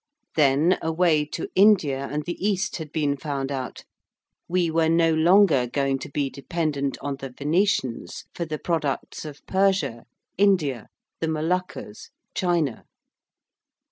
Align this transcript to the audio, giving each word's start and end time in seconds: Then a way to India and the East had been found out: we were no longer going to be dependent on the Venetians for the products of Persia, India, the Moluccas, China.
Then 0.35 0.79
a 0.81 0.91
way 0.91 1.25
to 1.25 1.47
India 1.53 2.07
and 2.11 2.25
the 2.25 2.33
East 2.43 2.77
had 2.77 2.91
been 2.91 3.15
found 3.15 3.51
out: 3.51 3.85
we 4.47 4.71
were 4.71 4.89
no 4.89 5.13
longer 5.13 5.67
going 5.67 5.99
to 5.99 6.09
be 6.09 6.27
dependent 6.27 6.97
on 7.01 7.17
the 7.17 7.29
Venetians 7.29 8.23
for 8.33 8.45
the 8.45 8.57
products 8.57 9.25
of 9.25 9.45
Persia, 9.45 10.05
India, 10.39 10.87
the 11.19 11.27
Moluccas, 11.27 12.09
China. 12.33 12.85